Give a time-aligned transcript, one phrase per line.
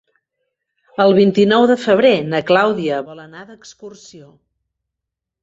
[1.03, 4.27] El vint-i-nou de febrer na Clàudia vol anar d'excursió.